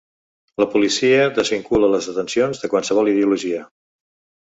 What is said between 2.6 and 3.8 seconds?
de qualsevol ideologia.